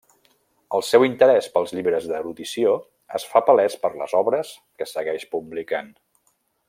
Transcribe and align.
El 0.77 0.83
seu 0.85 1.03
interès 1.07 1.49
pels 1.57 1.73
llibres 1.79 2.07
d'erudició 2.11 2.73
es 3.19 3.27
fa 3.35 3.43
palès 3.51 3.77
per 3.85 3.93
les 4.03 4.17
obres 4.23 4.55
que 4.81 4.89
segueix 4.97 5.27
publicant. 5.37 5.95